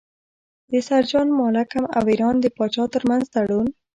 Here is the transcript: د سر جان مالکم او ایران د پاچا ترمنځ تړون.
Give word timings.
د 0.71 0.73
سر 0.87 1.03
جان 1.11 1.27
مالکم 1.39 1.83
او 1.97 2.03
ایران 2.11 2.35
د 2.41 2.45
پاچا 2.57 2.83
ترمنځ 2.93 3.23
تړون. 3.33 3.67